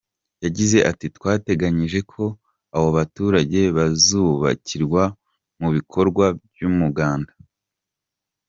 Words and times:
Yagize 0.43 0.77
ati 0.91 1.05
“Twateganyije 1.15 1.99
ko 2.11 2.23
abo 2.75 2.89
baturage 2.97 3.59
bazubakirwa 3.77 5.03
mu 5.59 5.67
bikorwa 5.75 6.25
by’umuganda. 6.53 7.31